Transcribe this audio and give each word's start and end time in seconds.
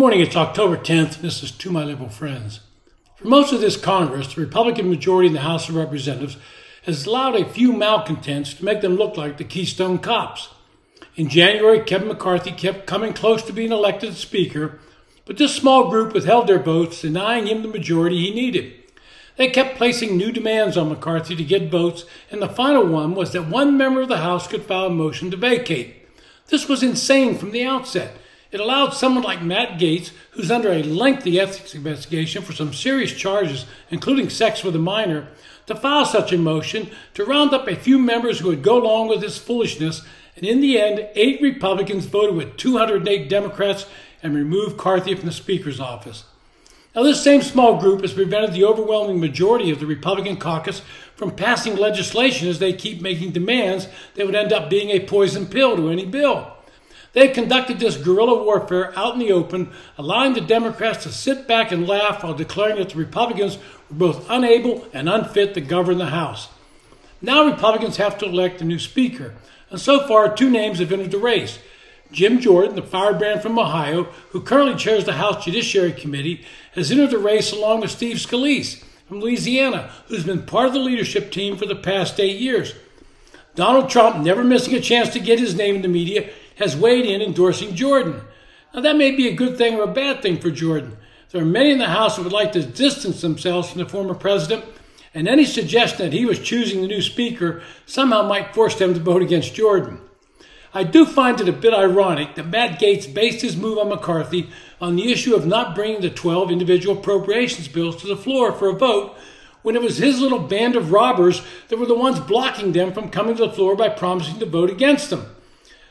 morning, 0.00 0.20
it's 0.20 0.34
October 0.34 0.78
10th, 0.78 1.20
this 1.20 1.42
is 1.42 1.50
To 1.50 1.70
My 1.70 1.84
Liberal 1.84 2.08
Friends. 2.08 2.60
For 3.16 3.28
most 3.28 3.52
of 3.52 3.60
this 3.60 3.76
Congress, 3.76 4.32
the 4.32 4.40
Republican 4.40 4.88
majority 4.88 5.26
in 5.26 5.34
the 5.34 5.40
House 5.40 5.68
of 5.68 5.74
Representatives 5.74 6.38
has 6.84 7.04
allowed 7.04 7.36
a 7.36 7.46
few 7.46 7.74
malcontents 7.74 8.54
to 8.54 8.64
make 8.64 8.80
them 8.80 8.96
look 8.96 9.18
like 9.18 9.36
the 9.36 9.44
Keystone 9.44 9.98
Cops. 9.98 10.48
In 11.16 11.28
January, 11.28 11.80
Kevin 11.80 12.08
McCarthy 12.08 12.50
kept 12.50 12.86
coming 12.86 13.12
close 13.12 13.42
to 13.42 13.52
being 13.52 13.72
elected 13.72 14.14
Speaker, 14.14 14.80
but 15.26 15.36
this 15.36 15.54
small 15.54 15.90
group 15.90 16.14
withheld 16.14 16.46
their 16.46 16.62
votes, 16.62 17.02
denying 17.02 17.46
him 17.46 17.60
the 17.60 17.68
majority 17.68 18.16
he 18.16 18.34
needed. 18.34 18.72
They 19.36 19.50
kept 19.50 19.76
placing 19.76 20.16
new 20.16 20.32
demands 20.32 20.78
on 20.78 20.88
McCarthy 20.88 21.36
to 21.36 21.44
get 21.44 21.70
votes, 21.70 22.06
and 22.30 22.40
the 22.40 22.48
final 22.48 22.86
one 22.86 23.14
was 23.14 23.32
that 23.32 23.48
one 23.48 23.76
member 23.76 24.00
of 24.00 24.08
the 24.08 24.16
House 24.16 24.48
could 24.48 24.62
file 24.62 24.86
a 24.86 24.90
motion 24.90 25.30
to 25.30 25.36
vacate. 25.36 26.08
This 26.46 26.70
was 26.70 26.82
insane 26.82 27.36
from 27.36 27.50
the 27.50 27.64
outset. 27.64 28.16
It 28.52 28.58
allowed 28.58 28.90
someone 28.90 29.22
like 29.22 29.42
Matt 29.42 29.78
Gaetz, 29.78 30.10
who's 30.32 30.50
under 30.50 30.72
a 30.72 30.82
lengthy 30.82 31.38
ethics 31.38 31.74
investigation 31.74 32.42
for 32.42 32.52
some 32.52 32.74
serious 32.74 33.12
charges, 33.12 33.64
including 33.90 34.28
sex 34.28 34.64
with 34.64 34.74
a 34.74 34.80
minor, 34.80 35.28
to 35.66 35.76
file 35.76 36.04
such 36.04 36.32
a 36.32 36.38
motion 36.38 36.90
to 37.14 37.24
round 37.24 37.54
up 37.54 37.68
a 37.68 37.76
few 37.76 37.96
members 37.96 38.40
who 38.40 38.48
would 38.48 38.62
go 38.62 38.82
along 38.82 39.08
with 39.08 39.20
this 39.20 39.38
foolishness. 39.38 40.02
And 40.34 40.44
in 40.44 40.60
the 40.60 40.80
end, 40.80 41.08
eight 41.14 41.40
Republicans 41.40 42.06
voted 42.06 42.34
with 42.34 42.56
208 42.56 43.28
Democrats 43.28 43.86
and 44.20 44.34
removed 44.34 44.76
Carthy 44.76 45.14
from 45.14 45.26
the 45.26 45.32
Speaker's 45.32 45.78
office. 45.78 46.24
Now, 46.94 47.04
this 47.04 47.22
same 47.22 47.42
small 47.42 47.78
group 47.78 48.00
has 48.00 48.12
prevented 48.12 48.52
the 48.52 48.64
overwhelming 48.64 49.20
majority 49.20 49.70
of 49.70 49.78
the 49.78 49.86
Republican 49.86 50.38
caucus 50.38 50.82
from 51.14 51.36
passing 51.36 51.76
legislation 51.76 52.48
as 52.48 52.58
they 52.58 52.72
keep 52.72 53.00
making 53.00 53.30
demands 53.30 53.86
that 54.14 54.26
would 54.26 54.34
end 54.34 54.52
up 54.52 54.68
being 54.68 54.90
a 54.90 55.06
poison 55.06 55.46
pill 55.46 55.76
to 55.76 55.88
any 55.88 56.04
bill. 56.04 56.56
They 57.12 57.28
conducted 57.28 57.80
this 57.80 57.96
guerrilla 57.96 58.42
warfare 58.42 58.96
out 58.96 59.14
in 59.14 59.20
the 59.20 59.32
open, 59.32 59.72
allowing 59.98 60.34
the 60.34 60.40
Democrats 60.40 61.02
to 61.02 61.12
sit 61.12 61.48
back 61.48 61.72
and 61.72 61.88
laugh 61.88 62.22
while 62.22 62.34
declaring 62.34 62.76
that 62.76 62.90
the 62.90 62.98
Republicans 62.98 63.56
were 63.56 63.96
both 63.96 64.30
unable 64.30 64.86
and 64.92 65.08
unfit 65.08 65.54
to 65.54 65.60
govern 65.60 65.98
the 65.98 66.06
House. 66.06 66.48
Now 67.20 67.44
Republicans 67.44 67.96
have 67.96 68.16
to 68.18 68.26
elect 68.26 68.60
a 68.60 68.64
new 68.64 68.78
Speaker, 68.78 69.34
and 69.70 69.80
so 69.80 70.06
far 70.06 70.34
two 70.34 70.50
names 70.50 70.78
have 70.78 70.92
entered 70.92 71.10
the 71.10 71.18
race. 71.18 71.58
Jim 72.12 72.40
Jordan, 72.40 72.76
the 72.76 72.82
firebrand 72.82 73.42
from 73.42 73.58
Ohio, 73.58 74.04
who 74.30 74.40
currently 74.40 74.76
chairs 74.76 75.04
the 75.04 75.12
House 75.12 75.44
Judiciary 75.44 75.92
Committee, 75.92 76.44
has 76.72 76.90
entered 76.90 77.10
the 77.10 77.18
race 77.18 77.52
along 77.52 77.80
with 77.80 77.90
Steve 77.90 78.16
Scalise 78.16 78.82
from 79.06 79.20
Louisiana, 79.20 79.92
who's 80.06 80.24
been 80.24 80.42
part 80.44 80.68
of 80.68 80.72
the 80.72 80.80
leadership 80.80 81.30
team 81.30 81.56
for 81.56 81.66
the 81.66 81.76
past 81.76 82.18
eight 82.18 82.40
years. 82.40 82.74
Donald 83.54 83.90
Trump, 83.90 84.24
never 84.24 84.44
missing 84.44 84.74
a 84.74 84.80
chance 84.80 85.08
to 85.10 85.20
get 85.20 85.38
his 85.38 85.54
name 85.54 85.76
in 85.76 85.82
the 85.82 85.88
media, 85.88 86.30
has 86.60 86.76
weighed 86.76 87.06
in 87.06 87.20
endorsing 87.20 87.74
Jordan. 87.74 88.20
Now, 88.72 88.82
that 88.82 88.96
may 88.96 89.10
be 89.10 89.26
a 89.26 89.34
good 89.34 89.58
thing 89.58 89.74
or 89.74 89.82
a 89.82 89.92
bad 89.92 90.22
thing 90.22 90.38
for 90.38 90.50
Jordan. 90.50 90.96
There 91.30 91.42
are 91.42 91.46
many 91.46 91.70
in 91.70 91.78
the 91.78 91.86
House 91.86 92.16
who 92.16 92.22
would 92.22 92.32
like 92.32 92.52
to 92.52 92.62
distance 92.62 93.20
themselves 93.20 93.70
from 93.70 93.80
the 93.80 93.88
former 93.88 94.14
president, 94.14 94.64
and 95.14 95.26
any 95.26 95.44
suggestion 95.44 96.04
that 96.04 96.16
he 96.16 96.24
was 96.26 96.38
choosing 96.38 96.82
the 96.82 96.86
new 96.86 97.02
speaker 97.02 97.62
somehow 97.86 98.22
might 98.22 98.54
force 98.54 98.76
them 98.76 98.94
to 98.94 99.00
vote 99.00 99.22
against 99.22 99.54
Jordan. 99.54 100.00
I 100.72 100.84
do 100.84 101.04
find 101.04 101.40
it 101.40 101.48
a 101.48 101.52
bit 101.52 101.74
ironic 101.74 102.36
that 102.36 102.46
Matt 102.46 102.78
Gaetz 102.78 103.12
based 103.12 103.42
his 103.42 103.56
move 103.56 103.78
on 103.78 103.88
McCarthy 103.88 104.50
on 104.80 104.94
the 104.94 105.10
issue 105.10 105.34
of 105.34 105.46
not 105.46 105.74
bringing 105.74 106.00
the 106.00 106.10
12 106.10 106.50
individual 106.50 106.98
appropriations 106.98 107.66
bills 107.66 107.96
to 107.96 108.06
the 108.06 108.16
floor 108.16 108.52
for 108.52 108.68
a 108.68 108.74
vote 108.74 109.16
when 109.62 109.74
it 109.74 109.82
was 109.82 109.98
his 109.98 110.20
little 110.20 110.38
band 110.38 110.76
of 110.76 110.92
robbers 110.92 111.42
that 111.68 111.78
were 111.78 111.86
the 111.86 111.94
ones 111.94 112.20
blocking 112.20 112.72
them 112.72 112.92
from 112.92 113.10
coming 113.10 113.36
to 113.36 113.46
the 113.46 113.52
floor 113.52 113.74
by 113.74 113.88
promising 113.88 114.38
to 114.38 114.46
vote 114.46 114.70
against 114.70 115.10
them. 115.10 115.26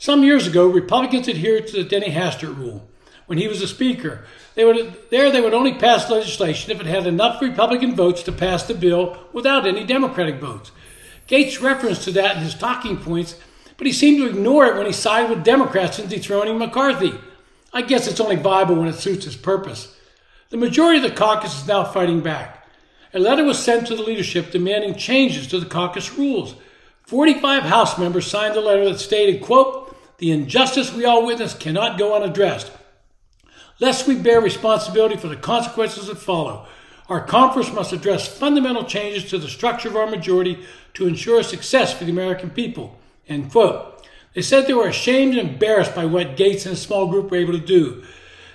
Some 0.00 0.24
years 0.24 0.46
ago, 0.46 0.66
Republicans 0.66 1.28
adhered 1.28 1.66
to 1.66 1.74
the 1.74 1.84
Denny 1.84 2.10
Hastert 2.10 2.56
rule. 2.56 2.88
When 3.26 3.36
he 3.36 3.46
was 3.46 3.60
a 3.60 3.68
speaker, 3.68 4.24
they 4.54 4.64
would, 4.64 4.94
there 5.10 5.30
they 5.30 5.42
would 5.42 5.52
only 5.52 5.74
pass 5.74 6.08
legislation 6.08 6.70
if 6.70 6.80
it 6.80 6.86
had 6.86 7.06
enough 7.06 7.42
Republican 7.42 7.94
votes 7.94 8.22
to 8.22 8.32
pass 8.32 8.62
the 8.62 8.72
bill 8.72 9.18
without 9.34 9.66
any 9.66 9.84
Democratic 9.84 10.36
votes. 10.36 10.72
Gaetz 11.28 11.60
referenced 11.60 12.04
to 12.04 12.12
that 12.12 12.38
in 12.38 12.42
his 12.42 12.54
talking 12.54 12.96
points, 12.96 13.38
but 13.76 13.86
he 13.86 13.92
seemed 13.92 14.16
to 14.22 14.26
ignore 14.26 14.64
it 14.64 14.76
when 14.76 14.86
he 14.86 14.92
sided 14.92 15.28
with 15.28 15.44
Democrats 15.44 15.98
in 15.98 16.08
dethroning 16.08 16.56
McCarthy. 16.56 17.12
I 17.70 17.82
guess 17.82 18.08
it's 18.08 18.20
only 18.20 18.36
viable 18.36 18.76
when 18.76 18.88
it 18.88 18.94
suits 18.94 19.26
his 19.26 19.36
purpose. 19.36 19.94
The 20.48 20.56
majority 20.56 21.04
of 21.04 21.10
the 21.10 21.14
caucus 21.14 21.60
is 21.60 21.68
now 21.68 21.84
fighting 21.84 22.22
back. 22.22 22.66
A 23.12 23.18
letter 23.18 23.44
was 23.44 23.58
sent 23.58 23.86
to 23.88 23.96
the 23.96 24.02
leadership 24.02 24.50
demanding 24.50 24.94
changes 24.94 25.46
to 25.48 25.60
the 25.60 25.66
caucus 25.66 26.16
rules. 26.16 26.54
45 27.02 27.64
House 27.64 27.98
members 27.98 28.26
signed 28.26 28.56
a 28.56 28.60
letter 28.62 28.86
that 28.86 28.98
stated, 28.98 29.42
quote, 29.42 29.88
the 30.20 30.30
injustice 30.30 30.92
we 30.92 31.06
all 31.06 31.26
witness 31.26 31.54
cannot 31.54 31.98
go 31.98 32.14
unaddressed. 32.14 32.70
Lest 33.80 34.06
we 34.06 34.14
bear 34.14 34.40
responsibility 34.40 35.16
for 35.16 35.28
the 35.28 35.36
consequences 35.36 36.06
that 36.06 36.18
follow, 36.18 36.68
our 37.08 37.24
conference 37.24 37.72
must 37.72 37.94
address 37.94 38.28
fundamental 38.28 38.84
changes 38.84 39.28
to 39.30 39.38
the 39.38 39.48
structure 39.48 39.88
of 39.88 39.96
our 39.96 40.06
majority 40.06 40.58
to 40.94 41.06
ensure 41.06 41.42
success 41.42 41.92
for 41.92 42.04
the 42.04 42.12
American 42.12 42.50
people. 42.50 42.98
End 43.28 43.50
quote. 43.50 44.06
They 44.34 44.42
said 44.42 44.66
they 44.66 44.74
were 44.74 44.86
ashamed 44.86 45.36
and 45.36 45.48
embarrassed 45.48 45.94
by 45.94 46.04
what 46.04 46.36
Gaetz 46.36 46.66
and 46.66 46.72
his 46.72 46.82
small 46.82 47.08
group 47.08 47.30
were 47.30 47.38
able 47.38 47.54
to 47.54 47.58
do. 47.58 48.04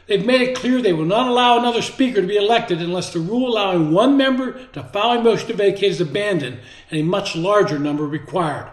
They've 0.05 0.25
made 0.25 0.41
it 0.41 0.55
clear 0.55 0.81
they 0.81 0.93
will 0.93 1.05
not 1.05 1.27
allow 1.27 1.57
another 1.57 1.81
speaker 1.81 2.21
to 2.21 2.27
be 2.27 2.37
elected 2.37 2.79
unless 2.79 3.11
the 3.11 3.19
rule 3.19 3.49
allowing 3.49 3.91
one 3.91 4.15
member 4.15 4.63
to 4.67 4.83
file 4.83 5.19
a 5.19 5.23
motion 5.23 5.47
to 5.47 5.55
vacate 5.55 5.91
is 5.91 5.99
abandoned 5.99 6.59
and 6.91 6.99
a 6.99 7.03
much 7.03 7.35
larger 7.35 7.79
number 7.79 8.05
required. 8.05 8.71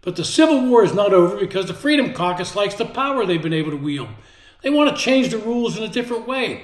But 0.00 0.16
the 0.16 0.24
Civil 0.24 0.66
War 0.66 0.84
is 0.84 0.94
not 0.94 1.12
over 1.12 1.36
because 1.36 1.66
the 1.66 1.74
Freedom 1.74 2.12
Caucus 2.12 2.54
likes 2.54 2.74
the 2.74 2.84
power 2.84 3.26
they've 3.26 3.42
been 3.42 3.52
able 3.52 3.72
to 3.72 3.76
wield. 3.76 4.08
They 4.62 4.70
want 4.70 4.94
to 4.94 5.02
change 5.02 5.30
the 5.30 5.38
rules 5.38 5.76
in 5.76 5.82
a 5.82 5.88
different 5.88 6.26
way. 6.26 6.62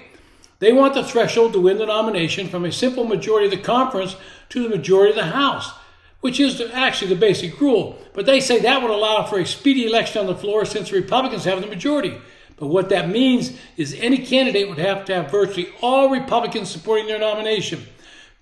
They 0.60 0.72
want 0.72 0.94
the 0.94 1.04
threshold 1.04 1.52
to 1.52 1.60
win 1.60 1.78
the 1.78 1.86
nomination 1.86 2.48
from 2.48 2.64
a 2.64 2.72
simple 2.72 3.04
majority 3.04 3.46
of 3.46 3.50
the 3.50 3.58
conference 3.58 4.16
to 4.50 4.62
the 4.62 4.76
majority 4.76 5.10
of 5.10 5.16
the 5.16 5.32
House, 5.32 5.72
which 6.20 6.40
is 6.40 6.60
actually 6.72 7.08
the 7.08 7.20
basic 7.20 7.60
rule. 7.60 7.98
But 8.14 8.24
they 8.24 8.40
say 8.40 8.60
that 8.60 8.80
would 8.80 8.90
allow 8.90 9.24
for 9.24 9.38
a 9.38 9.46
speedy 9.46 9.84
election 9.84 10.20
on 10.20 10.26
the 10.26 10.36
floor 10.36 10.64
since 10.64 10.90
the 10.90 10.96
Republicans 10.96 11.44
have 11.44 11.60
the 11.60 11.66
majority. 11.66 12.16
But 12.56 12.68
what 12.68 12.88
that 12.90 13.08
means 13.08 13.58
is 13.76 13.94
any 13.94 14.18
candidate 14.18 14.68
would 14.68 14.78
have 14.78 15.04
to 15.06 15.14
have 15.14 15.30
virtually 15.30 15.70
all 15.82 16.08
Republicans 16.08 16.70
supporting 16.70 17.08
their 17.08 17.18
nomination. 17.18 17.84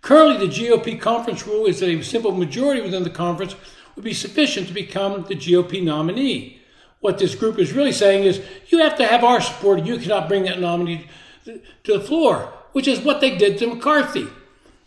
Currently, 0.02 0.47
the 0.47 0.52
GOP 0.52 1.00
conference 1.00 1.47
rule 1.47 1.66
is 1.66 1.81
that 1.81 1.88
a 1.88 2.02
simple 2.02 2.32
majority 2.32 2.82
within 2.82 3.04
the 3.04 3.10
conference 3.10 3.56
would 3.94 4.04
be 4.04 4.14
sufficient 4.14 4.69
to 4.69 4.75
become 4.75 5.25
the 5.25 5.34
GOP 5.34 5.82
nominee. 5.82 6.60
What 7.00 7.19
this 7.19 7.34
group 7.34 7.58
is 7.58 7.72
really 7.72 7.92
saying 7.92 8.25
is 8.25 8.41
you 8.69 8.78
have 8.78 8.97
to 8.98 9.06
have 9.06 9.25
our 9.25 9.41
support. 9.41 9.84
You 9.84 9.98
cannot 9.98 10.28
bring 10.28 10.44
that 10.44 10.60
nominee 10.60 11.08
to 11.44 11.60
the 11.84 12.00
floor, 12.00 12.52
which 12.72 12.86
is 12.86 13.00
what 13.00 13.20
they 13.20 13.36
did 13.36 13.58
to 13.58 13.66
McCarthy. 13.66 14.28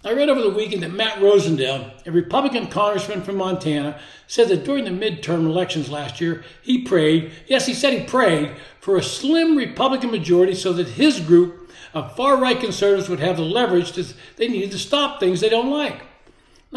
I 0.06 0.14
read 0.14 0.30
over 0.30 0.42
the 0.42 0.52
weekend 0.52 0.84
that 0.84 0.94
Matt 0.94 1.18
Rosendale, 1.18 1.92
a 2.06 2.12
Republican 2.12 2.68
congressman 2.68 3.24
from 3.24 3.38
Montana, 3.38 4.00
said 4.28 4.50
that 4.50 4.64
during 4.64 4.86
the 4.86 4.92
midterm 4.92 5.46
elections 5.46 5.90
last 5.90 6.22
year, 6.22 6.44
he 6.62 6.84
prayed, 6.84 7.32
yes, 7.48 7.66
he 7.66 7.74
said 7.74 7.92
he 7.92 8.06
prayed, 8.06 8.56
for 8.80 8.98
a 8.98 9.04
slim 9.04 9.58
Republican 9.58 10.12
majority 10.12 10.54
so 10.54 10.74
that 10.74 10.90
his 10.90 11.20
group 11.20 11.72
of 11.96 12.16
far 12.16 12.38
right 12.38 12.60
conservatives 12.60 13.10
would 13.10 13.20
have 13.20 13.38
the 13.38 13.44
leverage 13.44 13.94
that 13.94 14.14
they 14.36 14.48
needed 14.48 14.70
to 14.72 14.78
stop 14.78 15.20
things 15.20 15.42
they 15.42 15.50
don't 15.50 15.72
like. 15.72 16.04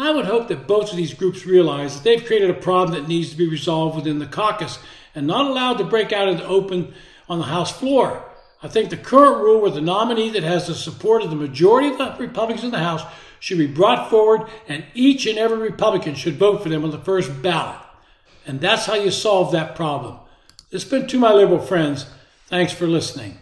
I 0.01 0.11
would 0.11 0.25
hope 0.25 0.47
that 0.47 0.67
both 0.67 0.91
of 0.91 0.97
these 0.97 1.13
groups 1.13 1.45
realize 1.45 1.95
that 1.95 2.03
they've 2.03 2.25
created 2.25 2.49
a 2.49 2.53
problem 2.53 2.91
that 2.93 3.07
needs 3.07 3.31
to 3.31 3.37
be 3.37 3.49
resolved 3.49 3.95
within 3.95 4.19
the 4.19 4.25
caucus 4.25 4.79
and 5.13 5.27
not 5.27 5.47
allowed 5.47 5.77
to 5.79 5.83
break 5.83 6.13
out 6.13 6.29
into 6.29 6.45
open 6.45 6.93
on 7.27 7.39
the 7.39 7.45
House 7.45 7.71
floor. 7.71 8.23
I 8.61 8.67
think 8.67 8.89
the 8.89 8.97
current 8.97 9.41
rule 9.41 9.61
where 9.61 9.71
the 9.71 9.81
nominee 9.81 10.29
that 10.31 10.43
has 10.43 10.67
the 10.67 10.75
support 10.75 11.23
of 11.23 11.29
the 11.29 11.35
majority 11.35 11.89
of 11.89 11.97
the 11.97 12.15
Republicans 12.17 12.63
in 12.63 12.71
the 12.71 12.79
House 12.79 13.03
should 13.39 13.57
be 13.57 13.67
brought 13.67 14.09
forward 14.09 14.49
and 14.67 14.85
each 14.93 15.25
and 15.25 15.37
every 15.37 15.57
Republican 15.57 16.15
should 16.15 16.35
vote 16.35 16.61
for 16.61 16.69
them 16.69 16.83
on 16.83 16.91
the 16.91 16.99
first 16.99 17.41
ballot. 17.41 17.79
And 18.45 18.59
that's 18.59 18.85
how 18.85 18.95
you 18.95 19.11
solve 19.11 19.51
that 19.51 19.75
problem. 19.75 20.17
It's 20.71 20.83
been 20.83 21.07
to 21.07 21.19
my 21.19 21.33
liberal 21.33 21.59
friends. 21.59 22.05
Thanks 22.47 22.73
for 22.73 22.87
listening. 22.87 23.37